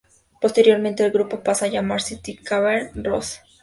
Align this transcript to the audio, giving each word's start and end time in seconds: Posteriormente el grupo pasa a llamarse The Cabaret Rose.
Posteriormente 0.41 1.05
el 1.05 1.11
grupo 1.11 1.43
pasa 1.43 1.65
a 1.67 1.67
llamarse 1.67 2.17
The 2.19 2.37
Cabaret 2.37 2.89
Rose. 2.95 3.39